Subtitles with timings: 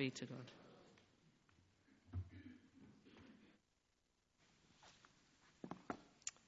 [0.00, 0.50] be to God.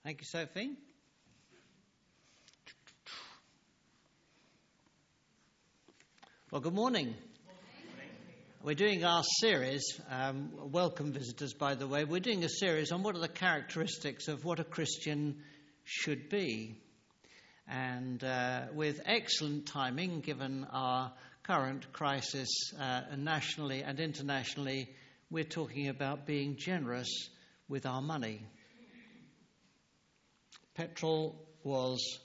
[0.02, 0.70] Thank you, Sophie.
[6.50, 7.14] Well, good morning.
[8.62, 12.04] We're doing our series, um, welcome visitors, by the way.
[12.04, 15.42] We're doing a series on what are the characteristics of what a Christian
[15.84, 16.78] should be.
[17.68, 21.12] And uh, with excellent timing, given our
[21.44, 22.48] current crisis
[22.78, 24.88] uh, nationally and internationally,
[25.30, 27.28] we're talking about being generous
[27.68, 28.44] with our money.
[30.74, 32.18] Petrol was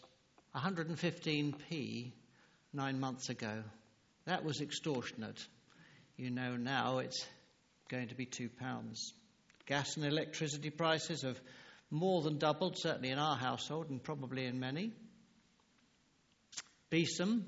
[0.55, 2.11] 115p
[2.73, 3.63] nine months ago.
[4.25, 5.39] That was extortionate.
[6.15, 7.25] You know now it's
[7.89, 9.13] going to be two pounds.
[9.65, 11.39] Gas and electricity prices have
[11.89, 14.91] more than doubled, certainly in our household and probably in many.
[16.89, 17.45] Beeson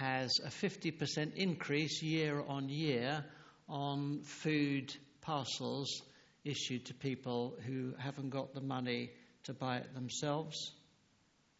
[0.00, 3.22] has a 50% increase year on year
[3.68, 6.02] on food parcels
[6.42, 9.10] issued to people who haven't got the money
[9.44, 10.72] to buy it themselves.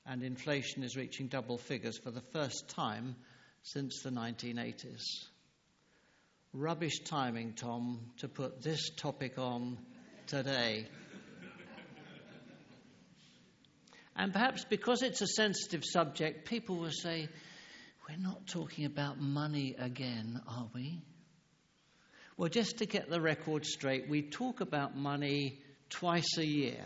[0.06, 3.14] And inflation is reaching double figures for the first time
[3.62, 5.02] since the 1980s.
[6.54, 9.76] Rubbish timing, Tom, to put this topic on
[10.26, 10.86] today.
[14.16, 17.28] and perhaps because it's a sensitive subject, people will say,
[18.10, 21.00] We're not talking about money again, are we?
[22.36, 26.82] Well, just to get the record straight, we talk about money twice a year.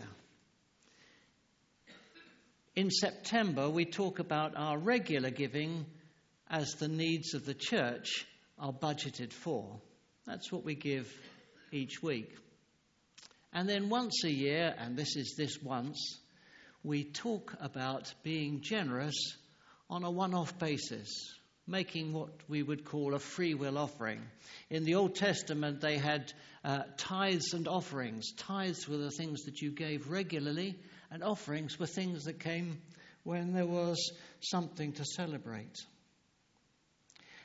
[2.75, 5.87] In September, we talk about our regular giving
[6.47, 8.27] as the needs of the church
[8.59, 9.79] are budgeted for.
[10.27, 11.11] That's what we give
[11.71, 12.35] each week.
[13.51, 16.19] And then once a year, and this is this once,
[16.83, 19.37] we talk about being generous
[19.89, 21.09] on a one off basis,
[21.67, 24.21] making what we would call a free will offering.
[24.69, 26.31] In the Old Testament, they had
[26.63, 28.31] uh, tithes and offerings.
[28.37, 30.79] Tithes were the things that you gave regularly,
[31.11, 32.81] and offerings were things that came
[33.23, 35.75] when there was something to celebrate.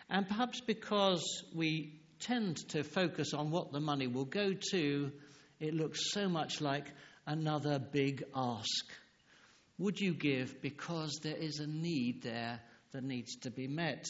[0.08, 5.12] And perhaps because we tend to focus on what the money will go to,
[5.58, 6.86] it looks so much like
[7.26, 8.86] another big ask.
[9.80, 12.60] Would you give because there is a need there
[12.92, 14.04] that needs to be met?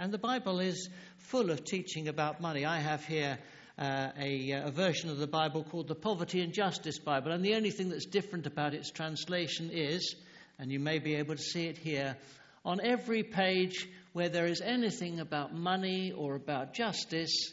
[0.00, 2.64] And the Bible is full of teaching about money.
[2.64, 3.38] I have here
[3.78, 7.30] uh, a, a, version of the Bible called the Poverty and Justice Bible.
[7.30, 10.16] And the only thing that's different about its translation is,
[10.58, 12.16] and you may be able to see it here,
[12.64, 17.52] on every page where there is anything about money or about justice,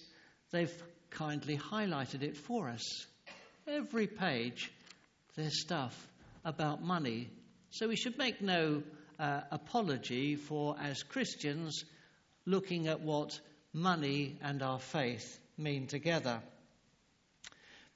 [0.50, 0.74] they've
[1.12, 3.06] kindly highlighted it for us.
[3.68, 4.72] Every page,
[5.36, 6.08] there's stuff
[6.47, 7.30] about money.
[7.72, 8.81] So we should make no
[9.19, 11.84] uh, apology for, as Christians,
[12.46, 13.40] looking at what
[13.74, 16.41] money and our faith mean together.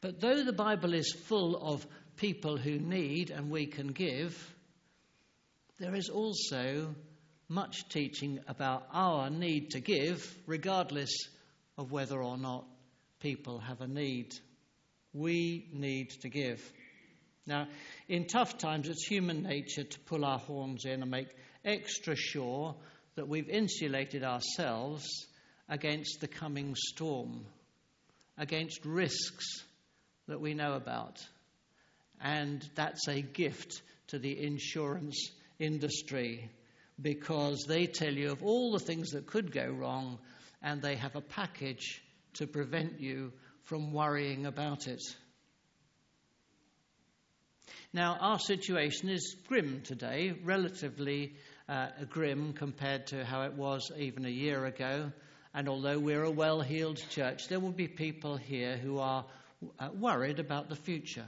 [0.01, 4.53] But though the Bible is full of people who need and we can give,
[5.79, 6.93] there is also
[7.47, 11.11] much teaching about our need to give, regardless
[11.77, 12.65] of whether or not
[13.21, 14.35] people have a need.
[15.13, 16.61] We need to give.
[17.45, 17.67] Now,
[18.07, 21.27] in tough times, it's human nature to pull our horns in and make
[21.65, 22.75] extra sure
[23.15, 25.07] that we've insulated ourselves
[25.67, 27.45] against the coming storm,
[28.37, 29.63] against risks
[30.27, 31.19] that we know about.
[32.21, 36.49] And that's a gift to the insurance industry
[37.01, 40.19] because they tell you of all the things that could go wrong
[40.61, 42.01] and they have a package
[42.33, 43.31] to prevent you
[43.63, 45.01] from worrying about it.
[47.93, 51.33] Now, our situation is grim today, relatively
[51.67, 55.11] uh, grim compared to how it was even a year ago.
[55.53, 59.25] And although we're a well heeled church, there will be people here who are
[59.77, 61.25] uh, worried about the future.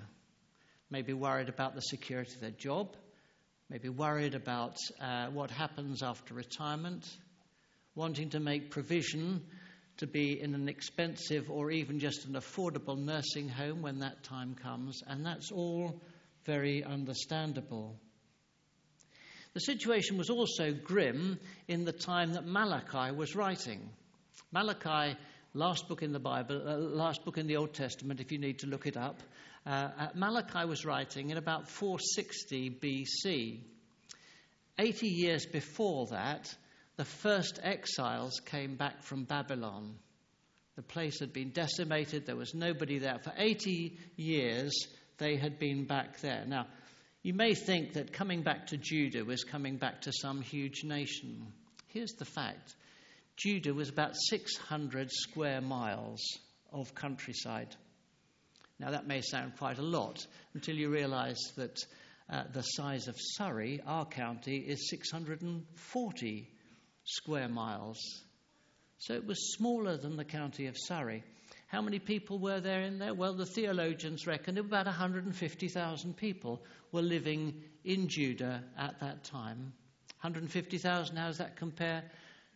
[0.89, 2.95] Maybe worried about the security of their job,
[3.69, 7.05] maybe worried about uh, what happens after retirement,
[7.93, 9.41] wanting to make provision
[9.97, 14.55] to be in an expensive or even just an affordable nursing home when that time
[14.55, 16.01] comes, and that's all
[16.45, 17.95] very understandable.
[19.53, 23.89] The situation was also grim in the time that Malachi was writing.
[24.51, 25.15] Malachi,
[25.53, 28.59] last book in the Bible, uh, last book in the Old Testament, if you need
[28.59, 29.21] to look it up,
[29.65, 33.59] uh, Malachi was writing in about 460 BC.
[34.79, 36.53] 80 years before that,
[36.97, 39.95] the first exiles came back from Babylon.
[40.75, 43.19] The place had been decimated, there was nobody there.
[43.19, 44.73] For 80 years,
[45.23, 46.43] they had been back there.
[46.45, 46.67] Now,
[47.21, 51.47] you may think that coming back to Judah was coming back to some huge nation.
[51.87, 52.75] Here's the fact
[53.37, 56.19] Judah was about 600 square miles
[56.73, 57.73] of countryside.
[58.79, 61.79] Now, that may sound quite a lot until you realize that
[62.29, 66.49] uh, the size of Surrey, our county, is 640
[67.05, 67.99] square miles.
[68.97, 71.23] So it was smaller than the county of Surrey.
[71.73, 73.15] How many people were there in there?
[73.15, 76.61] Well, the theologians reckon about 150,000 people
[76.91, 79.73] were living in Judah at that time.
[80.21, 82.03] 150,000, how does that compare?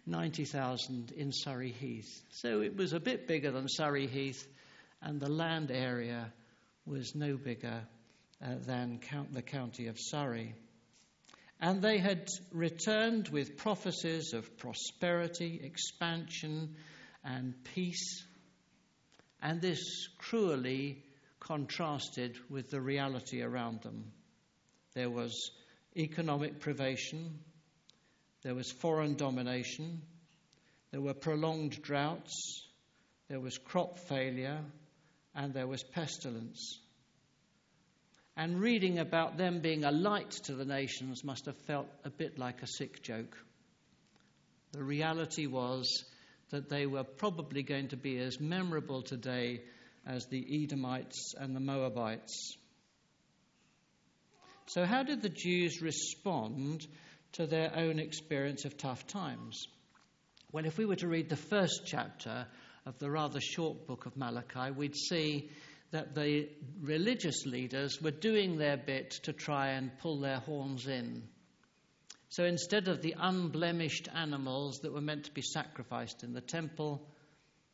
[0.05, 2.21] 90,000 in Surrey Heath.
[2.29, 4.47] So it was a bit bigger than Surrey Heath,
[5.01, 6.31] and the land area
[6.85, 7.87] was no bigger
[8.39, 10.53] uh, than count, the county of Surrey.
[11.59, 16.75] And they had returned with prophecies of prosperity, expansion,
[17.23, 18.23] and peace.
[19.41, 21.03] And this cruelly
[21.39, 24.11] contrasted with the reality around them.
[24.93, 25.51] There was
[25.95, 27.39] economic privation,
[28.43, 30.01] there was foreign domination,
[30.91, 32.67] there were prolonged droughts,
[33.27, 34.59] there was crop failure,
[35.35, 36.79] and there was pestilence.
[38.35, 42.37] And reading about them being a light to the nations must have felt a bit
[42.37, 43.35] like a sick joke.
[44.73, 46.05] The reality was
[46.49, 49.61] that they were probably going to be as memorable today
[50.05, 52.57] as the Edomites and the Moabites.
[54.67, 56.85] So, how did the Jews respond
[57.33, 59.67] to their own experience of tough times?
[60.51, 62.47] Well, if we were to read the first chapter
[62.85, 65.49] of the rather short book of Malachi, we'd see
[65.91, 66.49] that the
[66.81, 71.23] religious leaders were doing their bit to try and pull their horns in.
[72.29, 77.07] So instead of the unblemished animals that were meant to be sacrificed in the temple,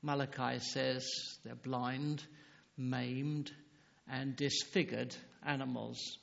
[0.02, 1.08] Malachi says
[1.44, 2.24] they're blind,
[2.78, 3.52] maimed,
[4.08, 5.16] and disfigured
[5.46, 6.18] animals.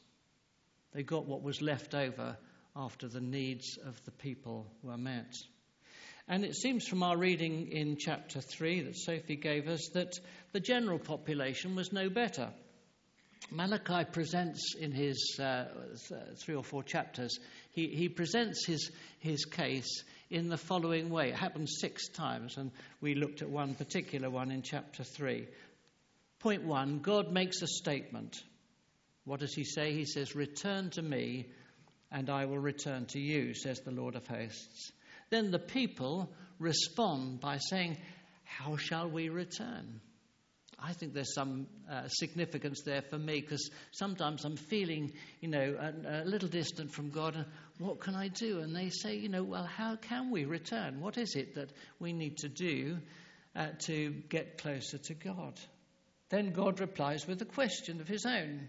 [0.92, 2.36] They got what was left over
[2.76, 5.34] after the needs of the people were met.
[6.28, 10.20] And it seems from our reading in chapter 3 that Sophie gave us that
[10.52, 12.52] the general population was no better.
[13.50, 15.64] Malachi presents in his uh,
[16.36, 21.30] three or four chapters, he, he presents his, his case in the following way.
[21.30, 22.70] It happens six times, and
[23.00, 25.46] we looked at one particular one in chapter 3.
[26.40, 28.36] Point one God makes a statement.
[29.24, 29.92] What does he say?
[29.92, 31.48] He says, Return to me,
[32.10, 34.92] and I will return to you, says the Lord of hosts.
[35.28, 37.98] Then the people respond by saying,
[38.44, 40.00] How shall we return?
[40.82, 45.76] I think there's some uh, significance there for me because sometimes I'm feeling, you know,
[45.78, 47.36] a, a, little distant from God.
[47.36, 47.44] And
[47.78, 48.60] what can I do?
[48.60, 51.00] And they say, you know, well, how can we return?
[51.00, 52.98] What is it that we need to do
[53.54, 55.60] uh, to get closer to God?
[56.30, 58.68] Then God replies with a question of his own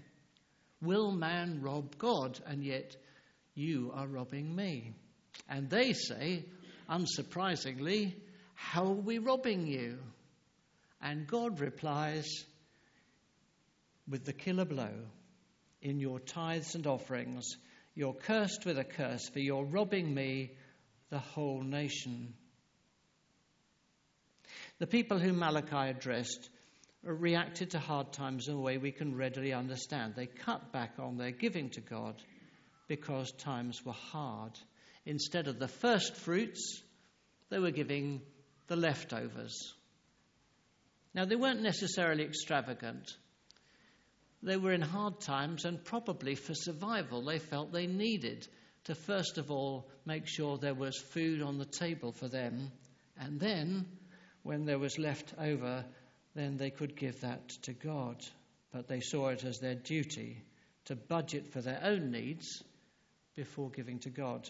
[0.81, 2.39] Will man rob God?
[2.45, 2.95] And yet
[3.53, 4.93] you are robbing me.
[5.47, 6.45] And they say,
[6.89, 8.15] unsurprisingly,
[8.55, 9.99] How are we robbing you?
[11.01, 12.45] And God replies
[14.07, 14.93] with the killer blow
[15.81, 17.57] In your tithes and offerings,
[17.95, 20.51] you're cursed with a curse, for you're robbing me,
[21.09, 22.33] the whole nation.
[24.79, 26.49] The people whom Malachi addressed
[27.03, 30.13] reacted to hard times in a way we can readily understand.
[30.15, 32.15] They cut back on their giving to God
[32.87, 34.51] because times were hard.
[35.05, 36.81] Instead of the first fruits,
[37.49, 38.21] they were giving
[38.67, 39.73] the leftovers.
[41.13, 43.11] Now, they weren't necessarily extravagant.
[44.43, 48.47] They were in hard times, and probably for survival, they felt they needed
[48.85, 52.71] to first of all make sure there was food on the table for them,
[53.17, 53.85] and then,
[54.43, 55.85] when there was left over,
[56.33, 58.25] then they could give that to God.
[58.71, 60.41] But they saw it as their duty
[60.85, 62.63] to budget for their own needs
[63.35, 64.49] before giving to God.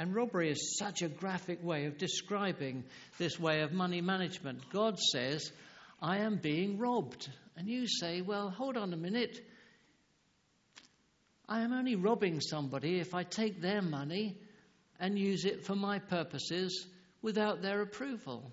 [0.00, 2.84] And robbery is such a graphic way of describing
[3.18, 4.70] this way of money management.
[4.70, 5.52] God says,
[6.00, 7.28] I am being robbed.
[7.54, 9.38] And you say, well, hold on a minute.
[11.46, 14.38] I am only robbing somebody if I take their money
[14.98, 16.86] and use it for my purposes
[17.20, 18.50] without their approval.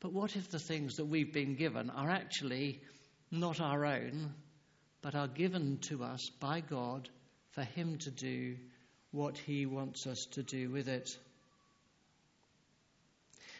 [0.00, 2.80] But what if the things that we've been given are actually
[3.30, 4.32] not our own,
[5.02, 7.10] but are given to us by God
[7.50, 8.56] for Him to do
[9.10, 11.08] what He wants us to do with it.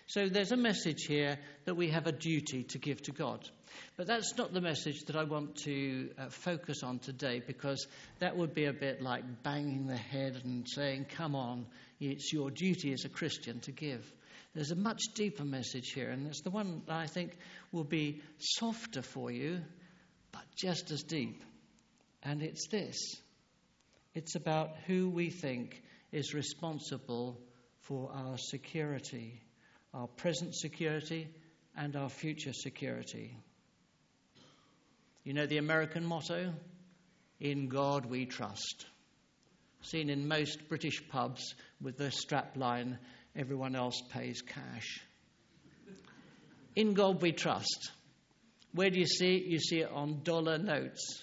[0.07, 3.47] So there's a message here that we have a duty to give to God.
[3.99, 7.87] But that's not the message that I want to uh, focus on today because
[8.19, 11.67] that would be a bit like banging the head and saying, Come on,
[12.01, 14.11] it's your duty as a Christian to give.
[14.55, 17.37] There's a much deeper message here, and it's the one that I think
[17.71, 19.61] will be softer for you,
[20.33, 21.45] but just as deep.
[22.23, 22.97] And it's this
[24.19, 27.41] it's about who we think is responsible
[27.83, 29.41] for our security,
[29.95, 31.29] our present security
[31.77, 33.37] and our future security.
[35.23, 36.53] You know the American motto?
[37.39, 38.87] In God we trust.
[39.83, 42.99] Seen in most British pubs with the strap line,
[43.37, 45.01] everyone else pays cash.
[46.75, 47.93] In God we trust.
[48.73, 49.45] Where do you see it?
[49.45, 51.23] You see it on dollar notes.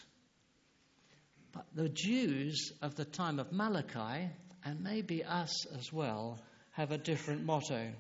[1.55, 4.29] But the Jews of the time of Malachi,
[4.65, 7.93] and maybe us as well, have a different motto.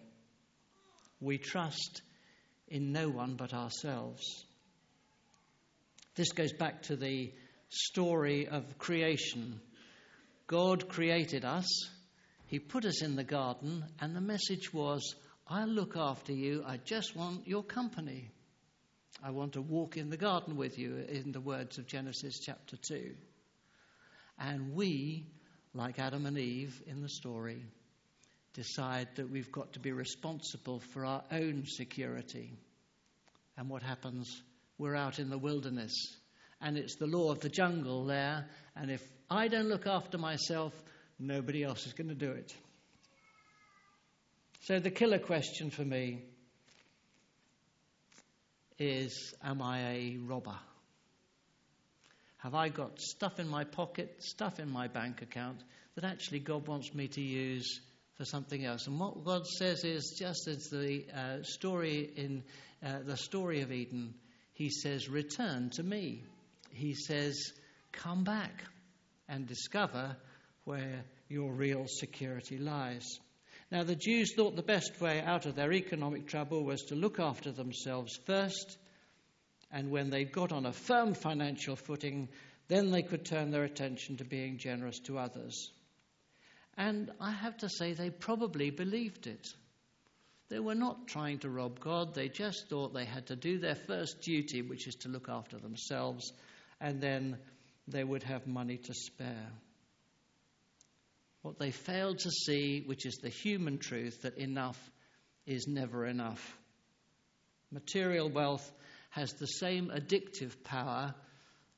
[1.21, 2.01] We trust
[2.67, 4.43] in no one but ourselves.
[6.15, 7.31] This goes back to the
[7.69, 9.61] story of creation.
[10.47, 11.67] God created us,
[12.47, 15.15] He put us in the garden, and the message was,
[15.47, 18.31] I'll look after you, I just want your company.
[19.23, 22.75] I want to walk in the garden with you, in the words of Genesis chapter
[22.89, 23.15] 2.
[24.37, 25.27] And we,
[25.73, 27.63] like Adam and Eve in the story,
[28.53, 32.53] decide that we've got to be responsible for our own security.
[33.57, 34.41] And what happens?
[34.77, 35.93] We're out in the wilderness,
[36.61, 38.45] and it's the law of the jungle there.
[38.75, 40.73] And if I don't look after myself,
[41.19, 42.53] nobody else is going to do it.
[44.61, 46.23] So, the killer question for me
[48.79, 50.57] is Am I a robber?
[52.45, 55.63] Have I got stuff in my pocket, stuff in my bank account
[55.95, 57.81] that actually God wants me to use
[58.19, 58.85] for something else?
[58.85, 62.43] And what God says is just as the uh, story in
[62.85, 64.13] uh, the story of Eden,
[64.53, 66.21] He says, Return to me.
[66.69, 67.51] He says,
[67.91, 68.63] Come back
[69.27, 70.15] and discover
[70.65, 73.07] where your real security lies.
[73.71, 77.19] Now, the Jews thought the best way out of their economic trouble was to look
[77.19, 78.77] after themselves first
[79.75, 82.29] and when they got on a firm financial footing,
[82.69, 85.69] then they could turn their attention to being generous to others.
[86.77, 89.45] And I have to say, they probably believed it.
[90.47, 93.75] They were not trying to rob God, they just thought they had to do their
[93.75, 96.31] first duty, which is to look after themselves,
[96.79, 97.37] and then
[97.85, 99.51] they would have money to spare.
[101.41, 104.79] What they failed to see, which is the human truth, that enough
[105.45, 106.57] is never enough.
[107.71, 108.71] Material wealth
[109.15, 111.15] has the same addictive power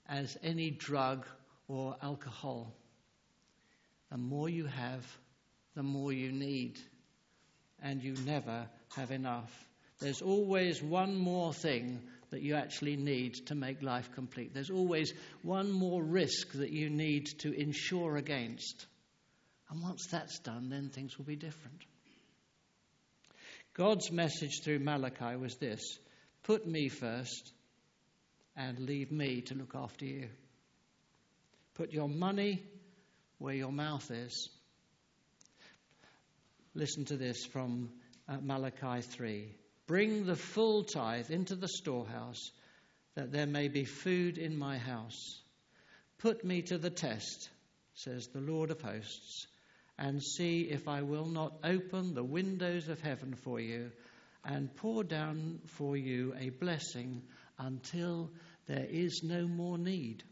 [0.09, 1.23] as any drug
[1.67, 2.73] or alcohol.
[4.09, 5.05] The more you have,
[5.75, 6.79] the more you need,
[7.79, 9.51] and you never have enough.
[9.99, 12.01] There's always one more thing
[12.31, 14.55] that you actually need to make life complete.
[14.55, 15.13] There's always
[15.43, 18.87] one more risk that you need to insure against.
[19.69, 21.85] And once that's done, then things will be different.
[23.75, 25.99] God's message through Malachi was this
[26.47, 27.51] Put me first
[28.55, 30.29] and leave me to look after you.
[31.73, 32.63] Put your money
[33.37, 34.47] where your mouth is.
[36.73, 37.89] Listen to this from
[38.29, 39.57] uh, Malachi 3.
[39.87, 42.51] Bring the full tithe into the storehouse,
[43.15, 45.41] that there may be food in my house.
[46.19, 47.49] Put me to the test,
[47.93, 49.47] says the Lord of hosts,
[49.99, 53.91] and see if I will not open the windows of heaven for you
[54.47, 57.21] and pour down for you a blessing
[57.59, 58.31] until
[58.65, 60.23] there is no more need.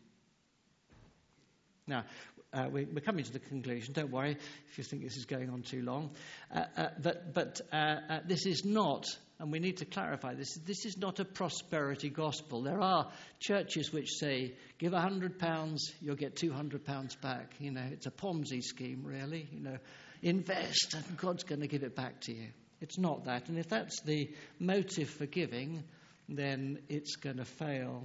[1.85, 2.05] Now,
[2.53, 3.93] uh, we, are coming to the conclusion.
[3.93, 4.37] Don't worry
[4.69, 6.11] if you think this is going on too long.
[6.53, 9.05] Uh, uh, but but uh, uh, this is not,
[9.39, 12.63] and we need to clarify this, this is not a prosperity gospel.
[12.63, 17.51] There are churches which say, give £100, you'll get £200 back.
[17.59, 19.49] You know, it's a Ponzi scheme, really.
[19.51, 19.77] You know,
[20.21, 22.47] invest and God's going to give it back to you.
[22.85, 23.49] It's not that.
[23.49, 25.83] And if that's the motive for giving,
[26.29, 28.03] then it's going to fail.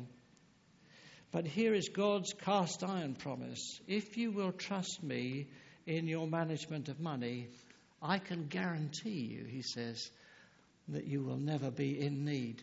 [1.32, 3.78] But here is God's cast iron promise.
[3.86, 5.48] If you will trust me
[5.86, 7.48] in your management of money,
[8.00, 10.10] I can guarantee you, he says,
[10.88, 12.62] that you will never be in need.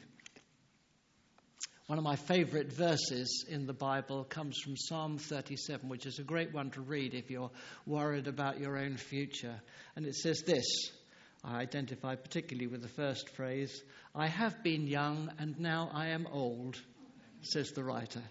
[1.85, 6.23] One of my favorite verses in the Bible comes from Psalm 37, which is a
[6.23, 7.51] great one to read if you're
[7.85, 9.61] worried about your own future.
[9.95, 10.65] And it says this
[11.47, 13.81] I identify particularly with the first phrase
[14.13, 16.77] I have been young and now I am old,
[17.41, 18.21] says the writer.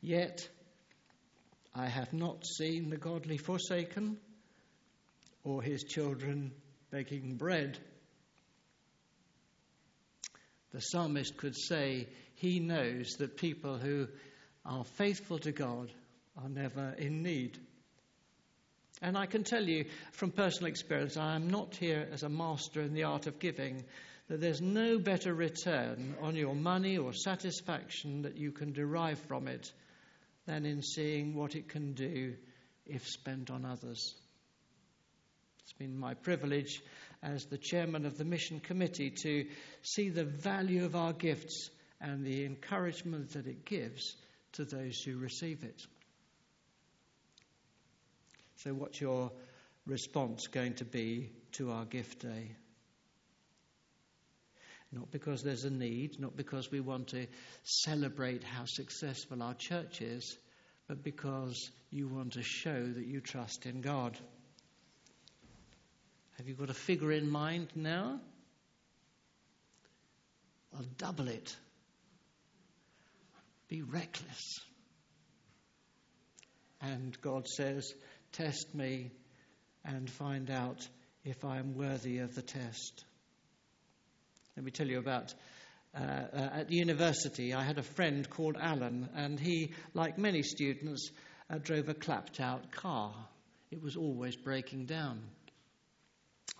[0.00, 0.48] Yet
[1.74, 4.18] I have not seen the godly forsaken
[5.44, 6.50] or his children
[6.90, 7.78] begging bread.
[10.72, 14.08] The psalmist could say he knows that people who
[14.66, 15.92] are faithful to God
[16.36, 17.58] are never in need.
[19.04, 22.80] And I can tell you from personal experience, I am not here as a master
[22.80, 23.84] in the art of giving,
[24.28, 29.46] that there's no better return on your money or satisfaction that you can derive from
[29.46, 29.70] it
[30.46, 32.32] than in seeing what it can do
[32.86, 34.14] if spent on others.
[35.64, 36.80] It's been my privilege
[37.22, 39.44] as the chairman of the mission committee to
[39.82, 41.68] see the value of our gifts
[42.00, 44.16] and the encouragement that it gives
[44.52, 45.82] to those who receive it.
[48.64, 49.30] So, what's your
[49.84, 52.56] response going to be to our gift day?
[54.90, 57.26] Not because there's a need, not because we want to
[57.62, 60.38] celebrate how successful our church is,
[60.88, 64.16] but because you want to show that you trust in God.
[66.38, 68.18] Have you got a figure in mind now?
[70.74, 71.54] I'll double it.
[73.68, 74.58] Be reckless.
[76.80, 77.94] And God says,
[78.34, 79.12] Test me
[79.84, 80.88] and find out
[81.24, 83.04] if I am worthy of the test.
[84.56, 85.32] Let me tell you about
[85.96, 87.54] uh, uh, at university.
[87.54, 91.10] I had a friend called Alan, and he, like many students,
[91.48, 93.14] uh, drove a clapped out car.
[93.70, 95.22] It was always breaking down.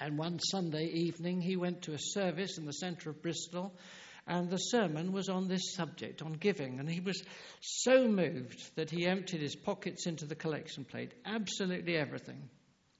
[0.01, 3.75] And one Sunday evening, he went to a service in the centre of Bristol,
[4.27, 6.81] and the sermon was on this subject, on giving.
[6.81, 7.23] And he was
[7.61, 11.13] so moved that he emptied his pockets into the collection plate.
[11.27, 12.49] Absolutely everything.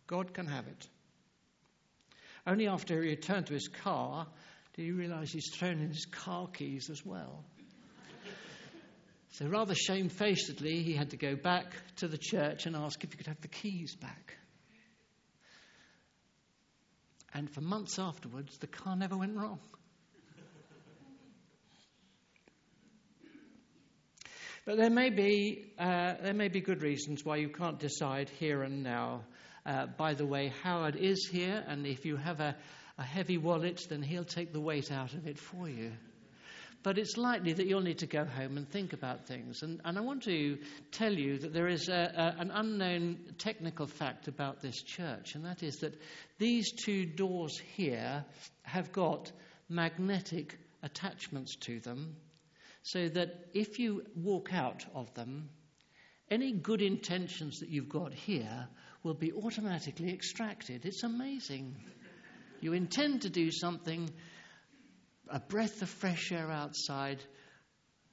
[0.07, 0.87] God can have it.
[2.47, 4.27] Only after he returned to his car
[4.75, 7.45] did he realize he's thrown in his car keys as well.
[9.31, 13.17] So, rather shamefacedly, he had to go back to the church and ask if he
[13.17, 14.37] could have the keys back.
[17.33, 19.59] And for months afterwards, the car never went wrong.
[24.65, 28.63] But there may be, uh, there may be good reasons why you can't decide here
[28.63, 29.25] and now.
[29.67, 32.57] Uh, by the way, Howard is here, and if you have a,
[32.97, 35.93] a heavy wallet, then he'll take the weight out of it for you.
[36.83, 39.63] But it's likely that you'll need to go home and think about things.
[39.63, 40.59] And, and I want to
[40.93, 45.45] tell you that there is a, a, an unknown technical fact about this church, and
[45.45, 45.99] that is that
[46.39, 48.25] these two doors here
[48.63, 49.31] have got
[49.69, 52.17] magnetic attachments to them,
[52.85, 55.49] so that if you walk out of them,
[56.31, 58.69] any good intentions that you've got here
[59.03, 60.85] will be automatically extracted.
[60.85, 61.77] It's amazing.
[62.61, 64.11] You intend to do something,
[65.31, 67.25] a breath of fresh air outside,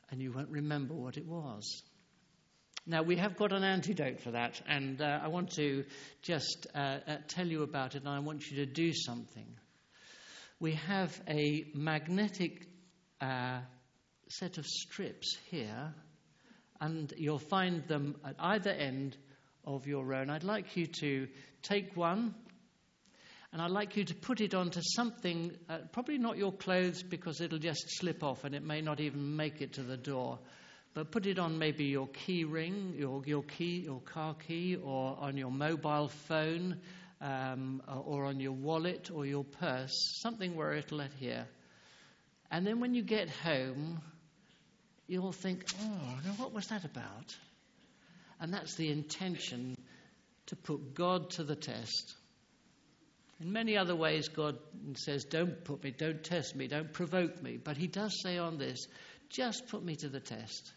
[0.10, 1.84] and you won't remember what it was.
[2.88, 5.84] Now, we have got an antidote for that, and uh, I want to
[6.22, 9.48] just uh, uh, tell you about it, and I want you to do something.
[10.62, 12.68] We have a magnetic
[13.20, 13.60] uh,
[14.32, 15.94] set of strips here,
[16.80, 19.18] and you'll find them at either end
[19.66, 20.22] of your row.
[20.22, 21.28] And I'd like you to
[21.62, 22.34] take one
[23.54, 27.42] and I'd like you to put it onto something, uh, probably not your clothes because
[27.42, 30.40] it'll just slip off and it may not even make it to the door.
[30.94, 35.18] But put it on maybe your key ring, your, your key, your car key, or
[35.20, 36.78] on your mobile phone,
[37.20, 41.46] um, or on your wallet or your purse, something where it'll adhere.
[42.50, 44.02] And then when you get home,
[45.12, 47.36] you'll think, oh, now what was that about?
[48.40, 49.76] And that's the intention
[50.48, 52.16] to put God to the test.
[53.42, 54.58] In many other ways, God
[54.96, 57.58] says, Don't put me, don't test me, don't provoke me.
[57.58, 58.88] But He does say on this,
[59.30, 60.72] just put me to the test.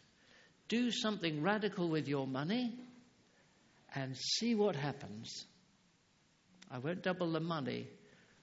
[0.68, 2.74] Do something radical with your money
[3.94, 5.46] and see what happens.
[6.70, 7.86] I won't double the money,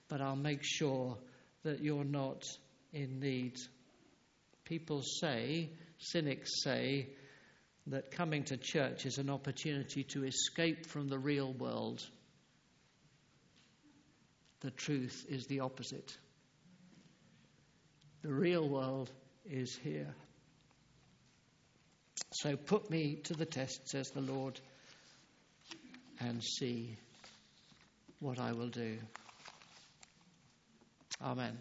[0.07, 1.17] but I'll make sure
[1.63, 2.43] that you're not
[2.93, 3.55] in need.
[4.71, 7.09] People say, cynics say,
[7.87, 12.01] that coming to church is an opportunity to escape from the real world
[14.61, 16.15] the truth is the opposite.
[18.21, 19.11] The real world
[19.45, 20.15] is here.
[22.31, 24.57] So put me to the test, says the Lord,
[26.21, 26.95] and see
[28.19, 28.99] what I will do.
[31.21, 31.57] Amen.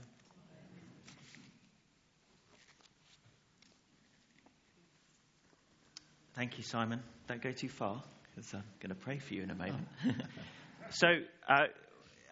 [6.34, 7.02] Thank you, Simon.
[7.26, 9.88] Don't go too far, because I'm going to pray for you in a moment.
[10.06, 10.10] Oh.
[10.90, 11.08] so,
[11.48, 11.64] uh,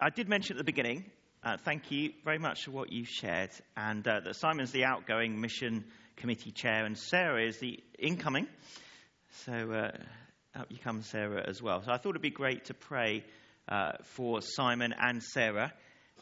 [0.00, 1.04] I did mention at the beginning,
[1.42, 5.40] uh, thank you very much for what you've shared, and uh, that Simon's the outgoing
[5.40, 5.84] mission
[6.16, 8.46] committee chair, and Sarah is the incoming.
[9.44, 9.90] So uh,
[10.54, 11.82] up you come, Sarah, as well.
[11.82, 13.24] So I thought it'd be great to pray
[13.68, 15.72] uh, for Simon and Sarah.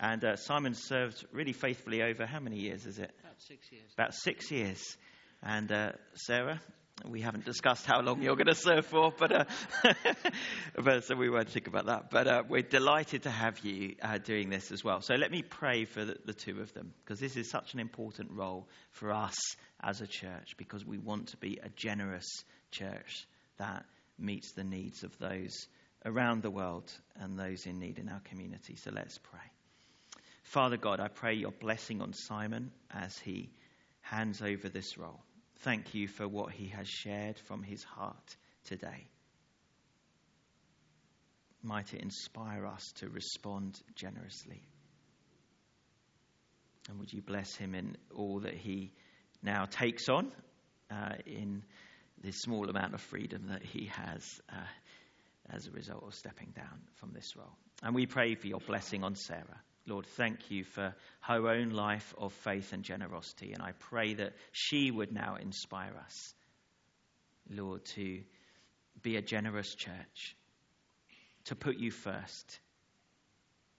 [0.00, 3.10] And uh, Simon served really faithfully over how many years is it?
[3.20, 3.92] About six years.
[3.94, 4.96] About six years.
[5.42, 6.60] And uh, Sarah,
[7.04, 9.44] we haven't discussed how long you're going to serve for, but, uh,
[10.74, 12.10] but so we won't think about that.
[12.10, 15.02] But uh, we're delighted to have you uh, doing this as well.
[15.02, 17.80] So let me pray for the, the two of them, because this is such an
[17.80, 19.36] important role for us
[19.82, 23.26] as a church, because we want to be a generous church
[23.58, 23.84] that
[24.18, 25.68] meets the needs of those
[26.04, 28.76] around the world and those in need in our community.
[28.76, 29.40] So let's pray.
[30.44, 33.50] Father God, I pray your blessing on Simon as he
[34.00, 35.20] hands over this role.
[35.60, 39.06] Thank you for what he has shared from his heart today.
[41.62, 44.62] Might it inspire us to respond generously.
[46.88, 48.92] And would you bless him in all that he
[49.42, 50.30] now takes on
[50.90, 51.62] uh, in
[52.22, 54.56] this small amount of freedom that he has uh,
[55.50, 57.56] as a result of stepping down from this role.
[57.82, 59.60] And we pray for your blessing on Sarah.
[59.86, 63.52] Lord, thank you for her own life of faith and generosity.
[63.52, 66.34] And I pray that she would now inspire us,
[67.48, 68.22] Lord, to
[69.02, 70.36] be a generous church,
[71.44, 72.58] to put you first,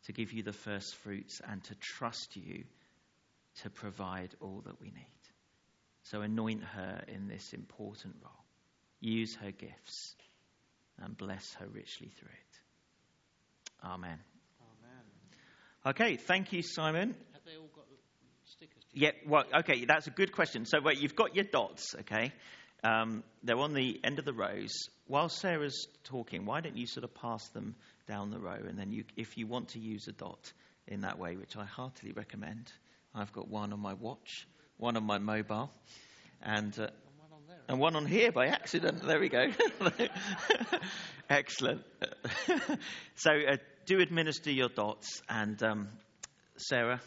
[0.05, 2.63] to give you the first fruits, and to trust you
[3.63, 5.05] to provide all that we need.
[6.03, 8.45] So anoint her in this important role.
[9.01, 10.15] Use her gifts
[10.99, 13.85] and bless her richly through it.
[13.85, 14.19] Amen.
[15.85, 17.15] Okay, thank you, Simon.
[17.33, 17.85] Have they all got
[18.45, 18.83] stickers?
[18.93, 20.65] Yeah, well, okay, that's a good question.
[20.65, 22.33] So, wait, you've got your dots, okay?
[22.83, 24.73] Um, they're on the end of the rows.
[25.07, 27.75] While Sarah's talking, why don't you sort of pass them
[28.07, 28.57] down the row?
[28.67, 30.51] And then, you, if you want to use a dot
[30.87, 32.71] in that way, which I heartily recommend,
[33.15, 35.71] I've got one on my watch, one on my mobile,
[36.41, 36.87] and uh,
[37.67, 39.01] and one on here by accident.
[39.01, 39.51] There we go.
[41.29, 41.81] Excellent.
[43.15, 45.87] so uh, do administer your dots, and um,
[46.57, 47.01] Sarah,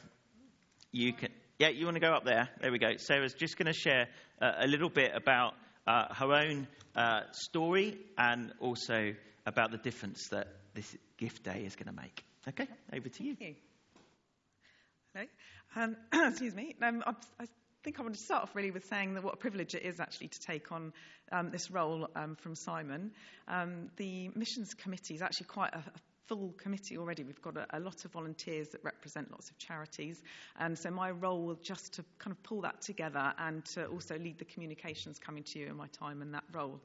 [0.91, 1.29] you can.
[1.59, 2.49] Yeah, you want to go up there?
[2.63, 2.97] There we go.
[2.97, 4.09] Sarah's just going to share
[4.41, 5.53] uh, a little bit about
[5.87, 6.67] uh, her own
[6.97, 9.13] uh, story and also
[9.45, 12.25] about the difference that this gift day is going to make.
[12.49, 13.37] Okay, over to you.
[13.39, 13.55] you.
[15.13, 15.27] Hello.
[15.77, 15.97] Um,
[16.31, 16.77] excuse me.
[16.81, 17.45] Um, I, I
[17.85, 20.01] think I want to start off really with saying that what a privilege it is
[20.01, 20.95] actually to take on
[21.31, 23.11] um, this role um, from Simon.
[23.49, 27.25] Um, the missions committee is actually quite a, a full committee already.
[27.25, 30.23] We've got a, a, lot of volunteers that represent lots of charities.
[30.61, 34.17] And so my role will just to kind of pull that together and to also
[34.17, 36.81] lead the communications coming to you in my time in that role.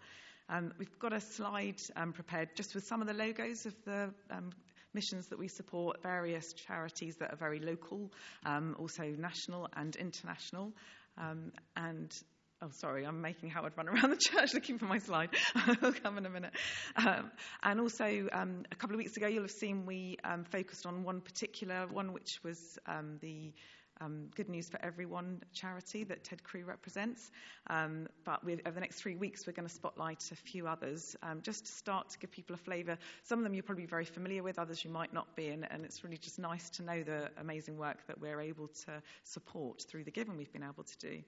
[0.49, 4.11] Um, we've got a slide um, prepared just with some of the logos of the
[4.31, 4.49] um,
[4.95, 8.11] missions that we support, various charities that are very local,
[8.47, 10.73] um, also national and international.
[11.19, 12.11] Um, and
[12.65, 15.29] Oh, sorry, I'm making Howard run around the church looking for my slide.
[15.55, 16.53] I'll come in a minute.
[16.95, 17.29] Um,
[17.61, 21.03] and also, um, a couple of weeks ago, you'll have seen we um, focused on
[21.03, 23.53] one particular one, which was um, the
[24.01, 27.29] um, Good News for Everyone charity that Ted Crew represents.
[27.67, 31.67] Um, but over the next three weeks, we're going to spotlight a few others just
[31.67, 32.97] to start to give people a flavour.
[33.25, 35.49] Some of them you're probably very familiar with, others you might not be.
[35.49, 39.03] And, and it's really just nice to know the amazing work that we're able to
[39.23, 41.21] support through the giving we've been able to do.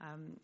[0.00, 0.36] Um,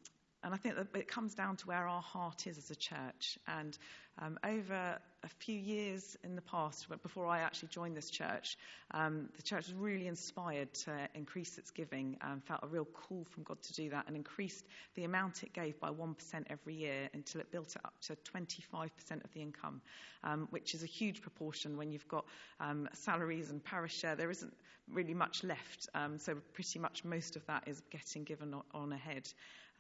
[0.44, 3.38] and I think that it comes down to where our heart is as a church.
[3.48, 3.76] And
[4.18, 8.59] um, over a few years in the past, before I actually joined this church,
[8.92, 13.26] um, the church was really inspired to increase its giving and felt a real call
[13.30, 16.14] from God to do that and increased the amount it gave by 1%
[16.50, 19.80] every year until it built it up to 25% of the income,
[20.24, 22.26] um, which is a huge proportion when you've got
[22.61, 24.14] um, salaries and parish share.
[24.14, 24.54] There isn't
[24.92, 25.88] really much left.
[25.94, 29.26] Um, so pretty much most of that is getting given on ahead.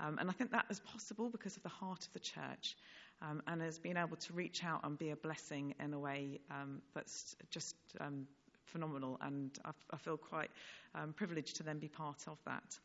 [0.00, 2.76] Um, and I think that is possible because of the heart of the church
[3.22, 6.40] um, and has been able to reach out and be a blessing in a way
[6.50, 8.26] um, that's just um,
[8.64, 9.18] phenomenal.
[9.20, 10.50] And I, I, feel quite
[10.94, 12.78] um, privileged to then be part of that.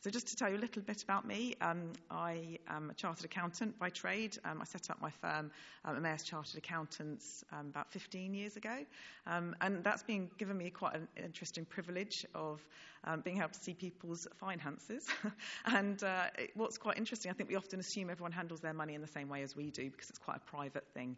[0.00, 3.24] So, just to tell you a little bit about me, um, I am a chartered
[3.24, 4.38] accountant by trade.
[4.44, 5.50] Um, I set up my firm,
[5.84, 8.84] um, Emmaus Chartered Accountants, um, about 15 years ago.
[9.26, 12.64] Um, and that's been given me quite an interesting privilege of
[13.02, 15.08] um, being able to see people's finances.
[15.66, 19.00] and uh, what's quite interesting, I think we often assume everyone handles their money in
[19.00, 21.16] the same way as we do because it's quite a private thing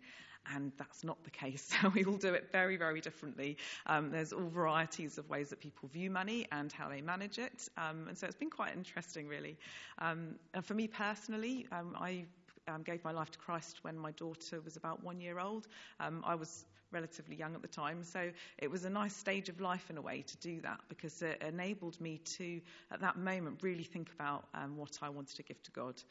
[0.55, 1.72] and that's not the case.
[1.81, 3.57] So we all do it very, very differently.
[3.87, 7.68] Um, there's all varieties of ways that people view money and how they manage it,
[7.76, 9.57] um, and so it's been quite interesting, really.
[9.98, 12.24] Um, and for me personally, um, I
[12.68, 15.66] um, gave my life to Christ when my daughter was about one year old.
[15.98, 19.61] Um, I was relatively young at the time, so it was a nice stage of
[19.61, 23.62] life in a way to do that because it enabled me to, at that moment,
[23.62, 26.03] really think about what I wanted to give to God.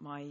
[0.00, 0.26] my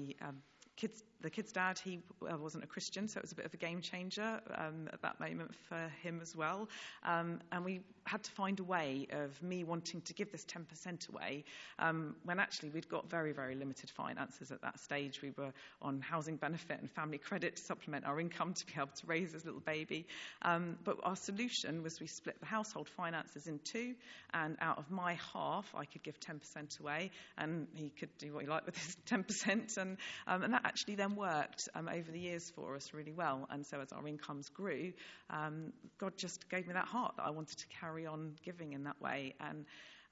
[0.75, 3.53] kids, the kid's dad, he uh, wasn't a Christian, so it was a bit of
[3.53, 6.67] a game changer um, at that moment for him as well.
[7.03, 11.09] Um, and we had to find a way of me wanting to give this 10%
[11.09, 11.43] away
[11.79, 15.21] um, when actually we'd got very, very limited finances at that stage.
[15.21, 15.51] We were
[15.81, 19.31] on housing benefit and family credit to supplement our income to be able to raise
[19.31, 20.05] this little baby.
[20.43, 23.95] Um, but our solution was we split the household finances in two,
[24.33, 28.43] and out of my half, I could give 10% away, and he could do what
[28.43, 29.77] he liked with his 10%.
[29.77, 29.97] And,
[30.27, 33.47] um, and that actually then worked um, over the years for us really well.
[33.49, 34.93] And so as our incomes grew,
[35.29, 38.83] um, God just gave me that heart that I wanted to carry on giving in
[38.85, 39.35] that way.
[39.41, 39.65] And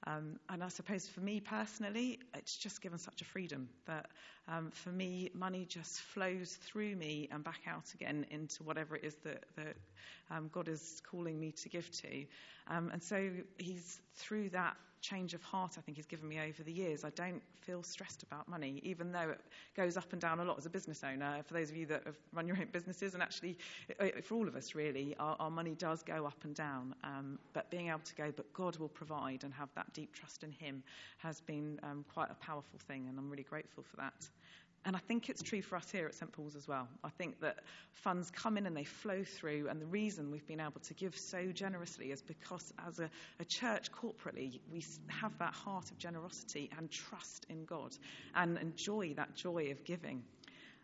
[0.06, 4.10] um, and I suppose for me personally, it's just given such a freedom that
[4.48, 9.04] um, for me, money just flows through me and back out again into whatever it
[9.04, 9.76] is that, that
[10.30, 12.26] um, God is calling me to give to.
[12.68, 16.62] Um, and so He's through that change of heart I think he's given me over
[16.62, 17.04] the years.
[17.04, 19.40] I don't feel stressed about money, even though it
[19.76, 21.42] goes up and down a lot as a business owner.
[21.46, 23.58] For those of you that have run your own businesses, and actually
[24.22, 26.94] for all of us really, our, our money does go up and down.
[27.04, 30.42] Um, but being able to go, but God will provide and have that deep trust
[30.42, 30.82] in him
[31.18, 34.28] has been um, quite a powerful thing, and I'm really grateful for that.
[34.86, 36.86] And I think it's true for us here at St Paul's as well.
[37.02, 37.56] I think that
[37.92, 41.16] funds come in and they flow through, and the reason we've been able to give
[41.16, 43.08] so generously is because, as a,
[43.40, 47.96] a church corporately, we have that heart of generosity and trust in God
[48.34, 50.22] and enjoy that joy of giving.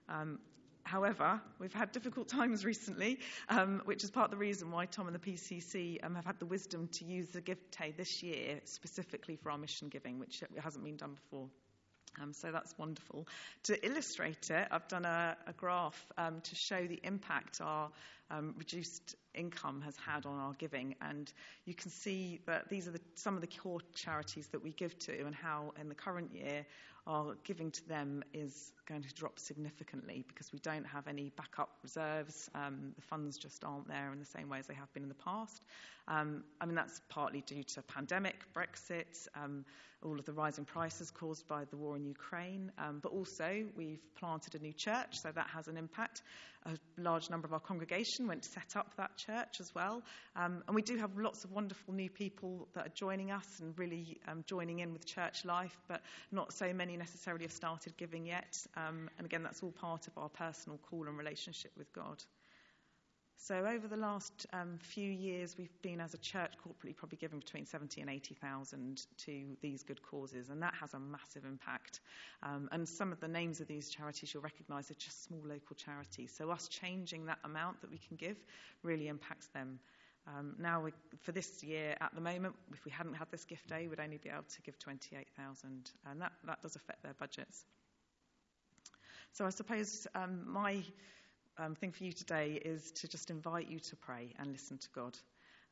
[0.08, 0.38] Um,
[0.82, 5.06] However, we've had difficult times recently, um, which is part of the reason why Tom
[5.06, 8.60] and the PCC um, have had the wisdom to use the gift day this year
[8.64, 11.48] specifically for our mission giving, which hasn't been done before.
[12.20, 13.26] Um, so that's wonderful.
[13.64, 17.90] To illustrate it, I've done a, a graph um, to show the impact our
[18.30, 20.94] um, reduced income has had on our giving.
[21.00, 21.32] And
[21.64, 24.98] you can see that these are the, some of the core charities that we give
[25.00, 26.64] to, and how in the current year
[27.06, 31.70] our giving to them is going to drop significantly because we don't have any backup
[31.82, 32.50] reserves.
[32.54, 35.08] Um, the funds just aren't there in the same way as they have been in
[35.08, 35.62] the past.
[36.10, 39.64] Um, I mean, that's partly due to pandemic, Brexit, um,
[40.02, 44.02] all of the rising prices caused by the war in Ukraine, um, but also we've
[44.16, 46.22] planted a new church, so that has an impact.
[46.66, 50.02] A large number of our congregation went to set up that church as well.
[50.34, 53.78] Um, and we do have lots of wonderful new people that are joining us and
[53.78, 58.26] really um, joining in with church life, but not so many necessarily have started giving
[58.26, 58.56] yet.
[58.76, 62.22] Um, and again, that's all part of our personal call and relationship with God.
[63.42, 67.38] So over the last um, few years, we've been as a church corporately probably giving
[67.38, 72.00] between 70 and 80,000 to these good causes, and that has a massive impact.
[72.42, 75.74] Um, and some of the names of these charities you'll recognise are just small local
[75.74, 76.34] charities.
[76.36, 78.36] So us changing that amount that we can give
[78.82, 79.78] really impacts them.
[80.26, 80.90] Um, now, we,
[81.22, 84.18] for this year, at the moment, if we hadn't had this gift day, we'd only
[84.18, 87.64] be able to give 28,000, and that, that does affect their budgets.
[89.32, 90.82] So I suppose um, my
[91.58, 94.88] um, thing for you today is to just invite you to pray and listen to
[94.94, 95.16] God.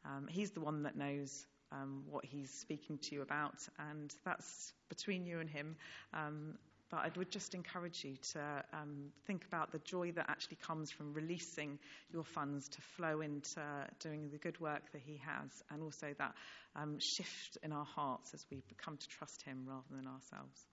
[0.04, 3.56] Um, he's the one that knows um, what He's speaking to you about,
[3.90, 5.76] and that's between you and Him.
[6.14, 6.54] Um,
[6.90, 8.40] but I would just encourage you to
[8.72, 11.78] um, think about the joy that actually comes from releasing
[12.10, 13.60] your funds to flow into
[14.00, 16.34] doing the good work that He has, and also that
[16.76, 20.66] um, shift in our hearts as we come to trust Him rather than ourselves.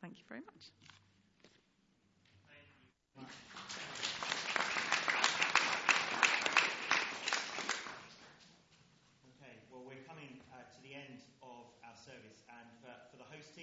[0.00, 0.70] Thank you very much.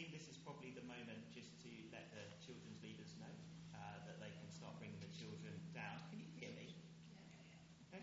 [0.02, 3.30] Team, this is probably the moment just to let the children's leaders know
[3.78, 6.02] uh, that they can start bringing the children down.
[6.10, 6.74] Can you hear me?
[7.94, 8.02] Okay.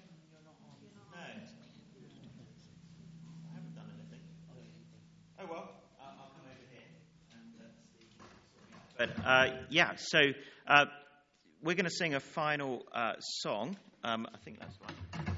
[1.10, 1.18] No.
[1.18, 1.26] I
[3.50, 4.22] haven't done anything.
[5.42, 6.86] Oh well, uh, I'll come over here
[7.34, 8.06] and uh, see.
[8.94, 10.30] But uh, yeah, so
[10.68, 10.86] uh,
[11.64, 13.76] we're going to sing a final uh, song.
[14.04, 15.37] Um, I think that's right.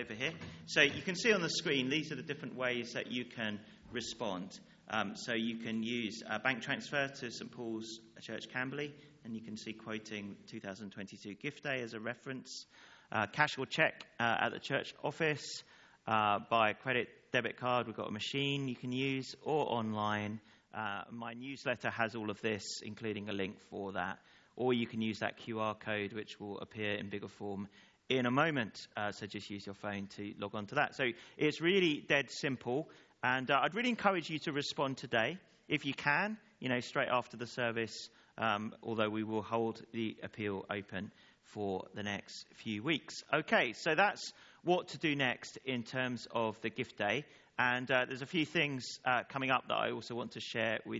[0.00, 0.32] Over here.
[0.66, 3.60] So you can see on the screen, these are the different ways that you can
[3.92, 4.58] respond.
[4.88, 9.42] Um, so you can use a bank transfer to St Paul's Church Camberley, and you
[9.42, 12.66] can see quoting 2022 gift day as a reference.
[13.12, 15.62] Uh, cash or check uh, at the church office.
[16.06, 20.40] Uh, by credit debit card, we've got a machine you can use, or online.
[20.72, 24.18] Uh, my newsletter has all of this, including a link for that.
[24.56, 27.68] Or you can use that QR code, which will appear in bigger form
[28.10, 28.88] in a moment.
[28.96, 30.94] Uh, so just use your phone to log on to that.
[30.96, 32.88] So it's really dead simple.
[33.22, 37.08] And uh, I'd really encourage you to respond today, if you can, you know, straight
[37.08, 41.12] after the service, um, although we will hold the appeal open
[41.44, 43.22] for the next few weeks.
[43.32, 44.32] Okay, so that's
[44.64, 47.24] what to do next in terms of the gift day.
[47.58, 50.80] And uh, there's a few things uh, coming up that I also want to share
[50.84, 50.98] with you.